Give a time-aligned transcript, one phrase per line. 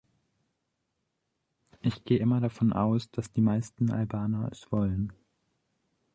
[1.83, 5.13] Ich gehe immer davon aus, dass die meisten Albaner es wollen.